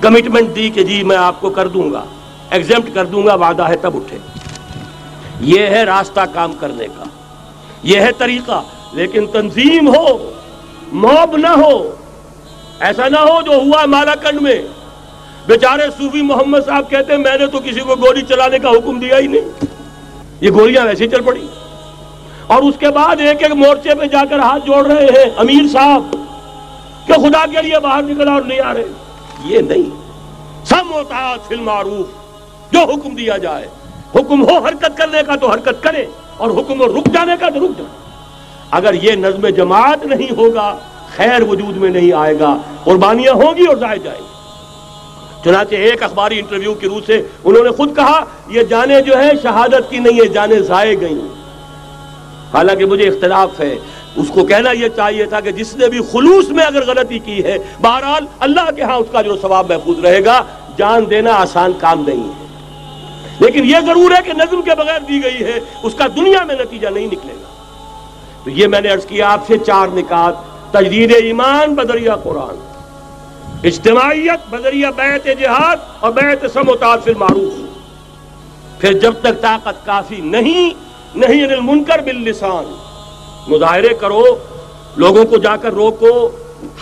کمٹمنٹ 0.00 0.54
دی 0.56 0.68
کہ 0.70 0.84
جی 0.84 1.02
میں 1.02 1.16
آپ 1.16 1.40
کو 1.40 1.50
کر 1.50 1.68
دوں 1.68 1.92
گا۔ 1.92 2.04
ایگزمٹ 2.50 2.94
کر 2.94 3.04
دوں 3.04 3.26
گا، 3.26 3.34
وعدہ 3.34 3.68
ہے 3.68 3.76
تب 3.76 3.96
اٹھے 3.96 4.18
یہ 5.40 5.66
ہے 5.66 5.82
راستہ 5.84 6.20
کام 6.34 6.52
کرنے 6.52 6.86
کا۔ 6.86 7.04
یہ 7.82 8.00
ہے 8.00 8.12
طریقہ، 8.18 8.62
لیکن 8.92 9.26
تنظیم 9.26 9.88
ہو، 9.88 10.30
موب 10.92 11.36
نہ 11.36 11.48
ہو، 11.48 11.96
ایسا 12.80 13.08
نہ 13.08 13.18
ہو 13.18 13.42
جو 13.42 13.50
ہوا 13.50 13.86
مالا 13.86 14.14
کنڈ 14.14 14.42
میں۔ 14.42 14.62
بیچارے 15.46 15.82
صوفی 15.98 16.22
محمد 16.22 16.58
صاحب 16.66 16.90
کہتے 16.90 17.12
ہیں، 17.12 17.20
میں 17.20 17.38
نے 17.38 17.46
تو 17.46 17.58
کسی 17.58 17.80
کو 17.80 17.94
گولی 17.94 18.22
چلانے 18.22 18.58
کا 18.58 18.70
حکم 18.70 19.00
دیا 19.00 19.18
ہی 19.18 19.26
نہیں۔ 19.26 19.64
یہ 20.40 20.50
گولیاں 20.50 20.86
ویسے 20.86 21.08
چل 21.08 21.20
پڑی۔ 21.20 21.46
اور 22.46 22.62
اس 22.62 22.74
کے 22.78 22.90
بعد 22.90 23.16
ایک 23.20 23.42
ایک 23.42 23.52
مورچے 23.52 23.94
پہ 23.94 24.06
جا 24.06 24.24
کر 24.30 24.38
ہاتھ 24.38 24.66
جوڑ 24.66 24.86
رہے 24.86 25.06
ہیں 25.06 25.30
امیر 25.36 25.68
صاحب، 25.72 26.16
کہ 27.06 27.12
خدا 27.12 27.44
کے 27.46 27.62
لیے 27.62 27.78
باہر 27.78 28.02
نکلا 28.02 28.32
اور 28.32 28.42
نہیں 28.42 28.60
آ 28.60 28.74
رہے۔ 28.74 28.84
یہ 29.44 29.58
نہیں۔ 29.58 30.02
سم 30.64 30.92
ہوتا 30.92 31.36
فی 31.48 31.54
المعروف، 31.54 32.06
جو 32.72 32.80
حکم 32.80 33.14
دیا 33.14 33.36
جائے۔ 33.36 33.68
حکم 34.14 34.48
ہو 34.48 34.58
حرکت 34.58 34.96
کرنے 34.96 35.22
کا 35.26 35.36
تو 35.36 35.50
حرکت 35.50 35.82
کرے 35.82 36.06
اور 36.36 36.50
حکم 36.50 36.80
ہو 36.80 36.86
رک 36.86 37.06
جانے 37.14 37.32
کا 37.40 37.48
تو 37.48 37.66
رک 37.66 37.78
جائے۔ 37.78 37.90
اگر 38.70 38.94
یہ 38.94 39.12
نظم 39.12 39.48
جماعت 39.48 40.06
نہیں 40.06 40.32
ہوگا، 40.36 40.78
خیر 41.16 41.42
وجود 41.42 41.76
میں 41.76 41.90
نہیں 41.90 42.12
آئے 42.12 42.38
گا، 42.40 42.56
قربانیاں 42.84 43.32
ہوں 43.32 43.56
گی 43.56 43.64
اور 43.64 43.76
ضائع 43.76 43.96
جائیں 43.96 44.20
گی۔ 44.20 44.26
چنانچہ 45.44 45.74
ایک 45.74 46.02
اخباری 46.02 46.38
انٹرویو 46.38 46.74
کی 46.74 46.88
روح 46.88 47.00
سے 47.06 47.22
انہوں 47.44 47.64
نے 47.64 47.70
خود 47.70 47.96
کہا، 47.96 48.24
یہ 48.48 48.62
جانے 48.62 49.00
جو 49.02 49.18
ہے 49.18 49.30
شہادت 49.42 49.90
کی 49.90 49.98
نہیں 49.98 50.20
ہے 50.20 50.26
جانے 50.26 50.62
ضائع 50.62 50.96
گئی 51.00 51.20
حالانکہ 52.54 52.84
مجھے 52.84 53.08
اختلاف 53.08 53.60
ہے۔ 53.60 53.74
اس 54.16 54.28
کو 54.34 54.44
کہنا 54.44 54.70
یہ 54.70 54.88
چاہیے 54.88 55.26
تھا 55.26 55.40
کہ 55.40 55.50
جس 55.50 55.76
نے 55.76 55.88
بھی 55.88 56.00
خلوص 56.12 56.48
میں 56.48 56.64
اگر 56.64 56.86
غلطی 56.86 57.18
کی 57.18 57.44
ہے، 57.44 57.56
بہرحال 57.80 58.26
اللہ 58.38 58.70
کے 58.76 58.82
ہاں 58.82 58.96
اس 58.96 59.06
کا 59.12 59.22
جو 59.22 59.36
ثواب 59.36 59.72
محفوظ 59.72 59.98
رہے 59.98 60.24
گا، 60.24 60.42
جان 60.76 61.10
دینا 61.10 61.32
آسان 61.32 61.72
کام 61.80 62.04
نہیں 62.06 62.28
ہے۔ 62.28 62.41
لیکن 63.40 63.64
یہ 63.64 63.76
ضرور 63.86 64.10
ہے 64.10 64.22
کہ 64.24 64.32
نظم 64.32 64.62
کے 64.62 64.70
بغیر 64.74 65.00
دی 65.00 65.24
گئی 65.24 65.44
ہے، 65.44 65.60
اس 65.82 65.94
کا 65.94 66.06
دنیا 66.16 66.44
میں 66.44 66.54
نتیجہ 66.54 66.88
نہیں 66.88 67.06
نکلے 67.06 67.32
گا۔ 67.32 67.62
تو 68.44 68.50
یہ 68.50 68.66
میں 68.66 68.80
نے 68.80 68.88
عرض 68.88 69.06
کیا، 69.06 69.32
آپ 69.32 69.46
سے 69.46 69.58
چار 69.66 69.86
نکات، 69.94 70.34
تجدید 70.72 71.14
ایمان، 71.14 71.74
بدریہ 71.74 72.10
قرآن۔ 72.22 72.72
اجتماعیت، 73.64 74.48
بدریہ 74.50 74.86
بیت 74.96 75.40
جہاد 75.40 75.76
اور 76.00 76.12
بیت 76.12 76.52
سموتاد 76.52 76.98
فی 77.04 77.10
معروف 77.18 77.52
پھر 78.80 78.92
جب 78.92 79.14
تک 79.20 79.40
طاقت 79.40 79.86
کافی 79.86 80.16
نہیں 80.16 80.70
نہیں 81.14 81.44
المنکر 81.44 81.98
باللسان۔ 81.98 82.76
مظاہرے 83.48 83.88
کرو، 83.88 84.24
لوگوں 84.96 85.24
کو 85.24 85.36
جا 85.36 85.56
کر 85.56 85.72
روکو، 85.72 86.30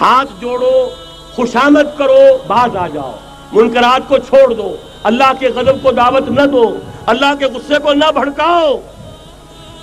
ہاتھ 0.01 0.29
جوڑو، 0.41 0.89
خوشامد 1.35 1.99
کرو، 1.99 2.39
باز 2.47 2.77
آ 2.77 2.87
جاؤ۔ 2.89 3.13
منکرات 3.53 4.09
کو 4.09 4.19
چھوڑ 4.19 4.55
دو۔ 4.55 4.77
اللہ 5.03 5.33
کے 5.39 5.49
غضب 5.49 5.83
کو 5.83 5.93
دعوت 5.93 6.29
نہ 6.29 6.47
دو، 6.47 6.77
اللہ 7.07 7.35
کے 7.39 7.45
غصے 7.45 7.75
کو 7.83 7.93
نہ 7.93 8.05
بھڑکاؤ۔ 8.15 8.81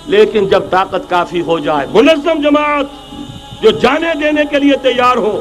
لیکن 0.06 0.48
جب 0.48 0.62
طاقت 0.70 1.10
کافی 1.10 1.40
ہو 1.40 1.58
جائے، 1.58 1.86
منظم 1.92 2.42
جماعت 2.42 2.86
جو 3.62 3.70
جانے 3.70 4.06
دینے 4.20 4.42
کے 4.50 4.58
لیے 4.58 4.76
تیار 4.82 5.16
ہو، 5.16 5.40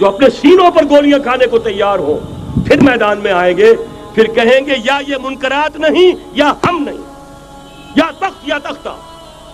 جو 0.00 0.06
اپنے 0.06 0.30
سینوں 0.30 0.70
پر 0.70 0.84
گولیاں 0.84 1.18
کھانے 1.18 1.46
کو 1.46 1.58
تیار 1.58 1.98
ہو، 1.98 2.18
پھر 2.66 2.80
میدان 2.80 3.18
میں 3.18 3.32
آئیں 3.32 3.56
گے، 3.56 3.74
پھر 4.14 4.24
کہیں 4.24 4.66
گے، 4.66 4.72
یا 4.84 4.98
یہ 5.08 5.16
منکرات 5.22 5.78
نہیں، 5.78 6.12
یا 6.32 6.52
ہم 6.68 6.82
نہیں، 6.82 6.98
یا 7.96 8.10
تخت، 8.18 8.48
یا 8.48 8.58
تختہ۔ 8.58 8.88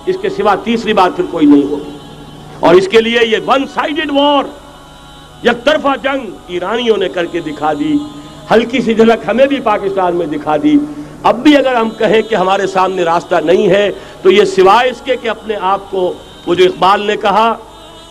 اس 0.06 0.16
کے 0.22 0.28
سوا 0.28 0.54
تیسری 0.64 0.92
بات 0.92 1.16
پھر 1.16 1.24
کوئی 1.30 1.46
نہیں 1.46 1.62
ہوگی۔ 1.62 1.98
اور 2.60 2.74
اس 2.74 2.88
کے 2.88 3.00
لیے 3.00 3.18
یہ 3.26 3.36
ون 3.46 3.64
سائیڈڈ 3.74 4.10
وار 4.12 4.44
یک 5.46 5.64
طرفہ 5.64 5.88
جنگ 6.02 6.30
ایرانیوں 6.46 6.96
نے 6.96 7.08
کر 7.08 7.24
کے 7.24 7.40
دکھا 7.40 7.72
دی۔ 7.72 7.94
ہلکی 8.50 8.80
سی 8.80 8.94
جھلک 8.94 9.28
ہمیں 9.28 9.46
بھی 9.46 9.60
پاکستان 9.60 10.16
میں 10.16 10.26
دکھا 10.26 10.56
دی۔ 10.62 10.76
اب 11.22 11.36
بھی 11.36 11.56
اگر 11.56 11.74
ہم 11.74 11.90
کہیں 11.90 12.22
کہ 12.22 12.34
ہمارے 12.34 12.66
سامنے 12.66 13.02
راستہ 13.02 13.34
نہیں 13.44 13.68
ہے، 13.68 13.90
تو 14.22 14.30
یہ 14.30 14.44
سوائے 14.44 14.90
اس 14.90 15.00
کے 15.04 15.16
کہ 15.16 15.28
اپنے 15.28 15.54
آپ 15.60 15.90
کو، 15.90 16.12
وہ 16.46 16.54
جو 16.54 16.64
اقبال 16.64 17.06
نے 17.06 17.16
کہا، 17.16 17.54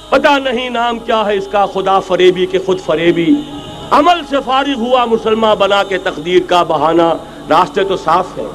پتہ 0.10 0.40
نہیں 0.44 0.70
نام 0.70 1.00
کیا 1.00 1.26
ہے 1.26 1.38
اس 1.38 1.48
کا، 1.52 1.66
خدا 1.66 2.00
فریبی 2.00 2.46
کے 2.46 2.60
خود 2.60 2.80
فریبی۔ 2.80 3.36
عمل 3.92 4.22
سے 4.30 4.36
فارغ 4.46 4.74
ہوا 4.78 5.06
مسلمان 5.06 5.58
بنا 5.58 5.84
کے 5.84 5.98
تقدیر 5.98 6.42
کا 6.48 6.64
بہانہ۔ 6.64 7.14
راستے 7.50 7.84
تو 7.84 7.98
صاف 7.98 8.38
ہیں، 8.38 8.48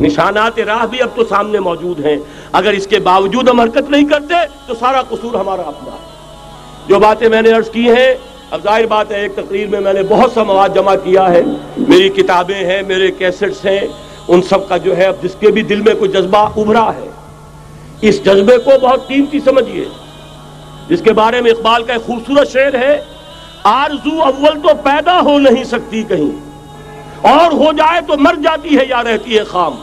نشانات 0.00 0.58
راہ 0.58 0.86
بھی 0.86 1.02
اب 1.02 1.08
تو 1.14 1.24
سامنے 1.24 1.60
موجود 1.60 2.06
ہیں۔ 2.06 2.16
اگر 2.52 2.72
اس 2.72 2.86
کے 2.86 2.98
باوجود 2.98 3.48
ہم 3.48 3.60
حرکت 3.60 3.90
نہیں 3.90 4.04
کرتے، 4.04 4.34
تو 4.66 4.74
سارا 4.74 5.02
قصور 5.02 5.34
ہمارا 5.34 5.62
اپنا۔ 5.62 5.90
ہے 5.90 6.08
جو 6.88 6.98
باتیں 6.98 7.28
میں 7.28 7.42
نے 7.42 7.50
عرض 7.50 7.70
کی 7.70 7.88
ہیں 7.88 8.14
اب 8.50 8.62
ظاہر 8.64 8.86
بات 8.86 9.10
ہے، 9.12 9.20
ایک 9.22 9.34
تقریر 9.34 9.66
میں 9.68 9.80
میں 9.80 9.92
نے 9.92 10.02
بہت 10.02 10.32
سا 10.34 10.42
مواد 10.42 10.68
جمع 10.74 10.94
کیا 10.94 11.28
ہے۔ 11.30 11.42
میری 11.78 12.08
کتابیں 12.08 12.64
ہیں، 12.64 12.80
میرے 12.86 13.10
کیسٹس 13.10 13.64
ہیں۔ 13.66 13.80
ان 14.28 14.42
سب 14.42 14.68
کا 14.68 14.76
جو 14.76 14.96
ہے، 14.96 15.04
اب 15.04 15.22
جس 15.22 15.34
کے 15.40 15.48
بھی 15.48 15.62
دل 15.62 15.80
میں 15.80 15.94
کوئی 15.94 16.10
جذبہ 16.10 16.38
ابھرا 16.38 16.90
ہے، 16.94 17.08
اس 18.00 18.24
جذبے 18.24 18.56
کو 18.58 18.78
بہت 18.82 19.06
قیمتی 19.08 19.40
سمجھیے۔ 19.40 19.84
جس 20.88 21.02
کے 21.02 21.12
بارے 21.12 21.40
میں 21.40 21.50
اقبال 21.50 21.82
کا 21.82 21.92
ایک 21.92 22.06
خوبصورت 22.06 22.52
شعر 22.52 22.74
ہے، 22.74 23.00
آرزو 23.64 24.22
اول 24.22 24.60
تو 24.60 24.74
پیدا 24.82 25.20
ہو 25.20 25.38
نہیں 25.38 25.64
سکتی 25.64 26.02
کہیں، 26.02 26.30
اور 27.30 27.52
ہو 27.52 27.72
جائے 27.72 28.00
تو 28.00 28.16
مر 28.18 28.42
جاتی 28.44 28.78
ہے 28.78 28.84
یا 28.88 29.02
رہتی 29.04 29.38
ہے 29.38 29.44
خام۔ 29.44 29.74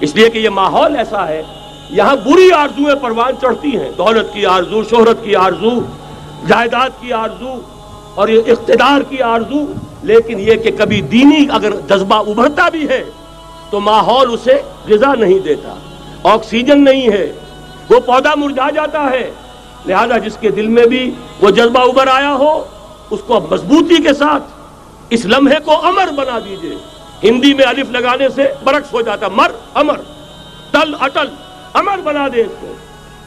اس 0.00 0.14
لیے 0.14 0.30
کہ 0.30 0.38
یہ 0.38 0.48
ماحول 0.52 0.96
ایسا 0.96 1.26
ہے، 1.28 1.42
یہاں 1.90 2.16
بری 2.24 2.50
آرزویں 2.52 2.94
پروان 2.94 3.32
چڑھتی 3.40 3.76
ہیں۔ 3.78 3.90
دولت 3.98 4.32
کی 4.34 4.46
آرزو، 4.46 4.82
شہرت 4.90 5.24
کی 5.24 5.36
آرزو 5.36 5.78
جائیداد 6.46 6.90
کی 7.00 7.12
آرزو 7.12 7.60
اور 8.14 8.28
یہ 8.28 8.40
اقتدار 8.46 9.00
کی 9.00 9.22
آرزو، 9.22 9.72
لیکن 10.02 10.40
یہ 10.40 10.54
کہ 10.54 10.70
کبھی 10.78 11.00
دینی 11.00 11.46
اگر 11.50 11.70
جذبہ 11.88 12.16
ابھرتا 12.30 12.68
بھی 12.68 12.88
ہے 12.88 13.04
تو 13.70 13.80
ماحول 13.80 14.32
اسے 14.32 14.54
غذا 14.88 15.14
نہیں 15.14 15.38
دیتا، 15.38 15.74
آکسیجن 16.22 16.84
نہیں 16.84 17.08
ہے، 17.12 17.32
وہ 17.90 18.00
پودا 18.00 18.34
مرجھا 18.36 18.70
جاتا 18.70 19.10
ہے۔ 19.10 19.30
لہذا 19.86 20.18
جس 20.18 20.36
کے 20.40 20.50
دل 20.50 20.66
میں 20.66 20.86
بھی 20.86 21.10
وہ 21.40 21.50
جذبہ 21.50 21.80
ابھر 21.80 22.06
آیا 22.06 22.32
ہو، 22.34 22.64
اس 23.10 23.20
کو 23.26 23.36
اب 23.36 23.52
مضبوطی 23.52 24.02
کے 24.02 24.14
ساتھ 24.14 24.42
اس 25.10 25.24
لمحے 25.26 25.58
کو 25.64 25.86
امر 25.86 26.08
بنا 26.16 26.38
دیجیے۔ 26.38 26.76
ہندی 27.22 27.54
میں 27.54 27.64
الف 27.64 27.90
لگانے 27.90 28.28
سے 28.28 28.52
برعکس 28.64 28.92
ہو 28.92 29.00
جاتا، 29.00 29.28
مر، 29.28 29.50
امر، 29.74 30.00
تل، 30.70 30.94
اٹل، 31.00 31.28
امر 31.74 31.98
بنا 32.04 32.28
دے 32.34 32.40
اس 32.40 32.54
کو۔ 32.60 32.72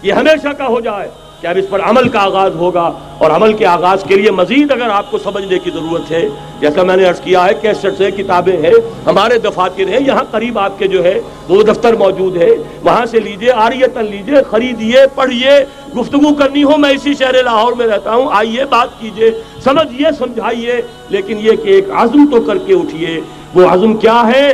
یہ 0.02 0.14
ہمیشہ 0.14 0.54
کا 0.58 0.68
ہو 0.68 0.80
جائے۔ 0.80 1.10
کہ 1.42 1.48
اب 1.48 1.58
اس 1.58 1.66
پر 1.70 1.82
عمل 1.82 2.10
کا 2.10 2.20
آغاز 2.20 2.56
ہوگا 2.56 2.92
اور 3.18 3.32
عمل 3.32 3.54
کے 3.54 3.66
آغاز 3.66 4.04
کے 4.04 4.16
لیے 4.16 4.32
مزید 4.32 4.72
اگر 4.72 4.90
آپ 4.90 5.12
کو 5.12 5.18
سمجھنے 5.18 5.60
کی 5.60 5.72
ضرورت 5.72 6.12
ہے، 6.12 6.28
جیسا 6.60 6.84
میں 6.84 6.96
نے 6.98 7.06
عرض 7.06 7.20
کیا 7.22 7.46
ہے، 7.46 7.54
کیسٹ 7.62 7.86
سے 7.98 8.12
کتابیں 8.12 8.58
ہیں، 8.58 8.74
ہمارے 9.06 9.38
دفاتر 9.40 9.88
ہیں، 9.88 10.00
یہاں 10.08 10.24
قریب 10.32 10.60
آپ 10.60 10.80
کے 10.80 10.88
جو 10.88 11.04
ہے، 11.04 11.20
وہ 11.50 11.62
دفتر 11.64 11.94
موجود 11.94 12.38
ہے۔ 12.38 12.50
وہاں 12.84 13.06
سے 13.06 13.20
لیجیے 13.20 13.52
آریتن 13.52 14.06
لیجیے 14.06 14.42
خریدیے 14.50 15.04
پڑھیے 15.16 15.52
گفتگو 15.98 16.34
کرنی 16.34 16.64
ہو، 16.64 16.78
میں 16.78 16.90
اسی 16.90 17.14
شہر 17.14 17.44
لاہور 17.44 17.74
میں 17.74 17.88
رہتا 17.88 18.16
ہوں۔ 18.16 18.30
آئیے، 18.32 18.66
بات 18.66 19.00
کیجیے 19.00 19.32
سمجھیے 19.64 20.12
سمجھائیے، 20.18 20.82
لیکن 21.10 21.38
یہ 21.40 21.52
کہ 21.64 21.70
ایک 21.70 21.92
عزم 21.96 22.26
تو 22.32 22.42
کر 22.42 22.58
کے 22.58 22.74
اٹھیے 22.74 23.22
وہ 23.54 23.68
عزم 23.70 23.94
کیا 23.98 24.22
ہے؟ 24.34 24.54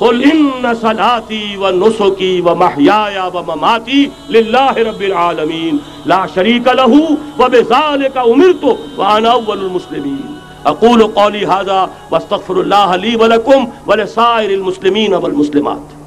قل 0.00 0.22
ان 0.24 0.74
صلاتي 0.74 1.56
ونسكي 1.56 2.40
ومحياي 2.40 3.20
ومماتي 3.34 4.10
لله 4.28 4.72
رب 4.72 5.02
العالمين. 5.02 5.78
لا 6.06 6.26
شريك 6.34 6.68
له 6.68 7.18
وبذلك 7.38 8.16
امرت 8.16 8.64
وانا 8.96 9.30
اول 9.30 9.58
المسلمين. 9.58 10.40
اقول 10.66 11.02
قولي 11.02 11.46
هذا 11.46 11.90
واستغفر 12.10 12.60
الله 12.60 12.96
لي 12.96 13.16
ولكم 13.16 13.68
ولسائر 13.86 14.50
المسلمين 14.50 15.14
والمسلمات. 15.14 16.00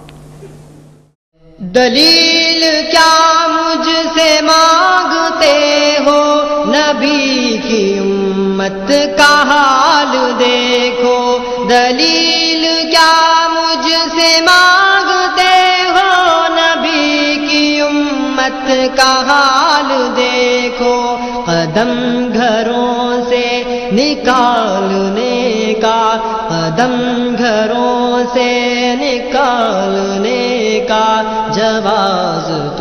دلیل 1.60 2.64
کیا 2.92 3.48
مجھ 3.48 3.90
سے 4.14 4.42
مانگتے 4.42 5.56
ہو؟ 6.06 6.44
نبی 6.68 7.58
کی 7.68 7.98
امت 8.00 8.92
کا 9.18 9.44
حال 9.50 10.40
دیکھو۔ 10.40 11.38
دلیل 11.70 12.66
کیا 12.92 13.43
سے 14.20 14.42
مانگتے 14.42 15.54
ہو 15.90 16.44
نبی 16.50 17.36
کی 17.48 17.82
امت 17.82 18.72
کا 18.98 19.14
حال 19.28 20.16
دیکھو۔ 20.16 20.96
قدم 21.46 21.92
گھروں 22.34 23.22
سے 23.30 23.64
نکالنے 23.92 25.74
کا، 25.82 26.04
قدم 26.48 26.94
گھروں 27.38 28.24
سے 28.34 28.52
نکالنے 29.00 30.40
کا 30.88 31.22
جواز 31.54 32.73